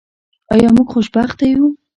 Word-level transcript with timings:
آیا 0.53 0.69
موږ 0.75 0.87
خوشبخته 0.93 1.45
یو؟ 1.53 1.65